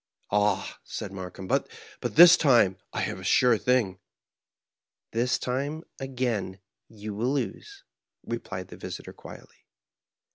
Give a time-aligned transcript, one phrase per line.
[0.01, 1.69] ''^^ Ah," said Markheim, "but
[2.01, 3.99] this time I have a sure thing.""
[5.11, 7.83] This time, again, you will lose,"
[8.23, 9.67] replied the visitor, quietly.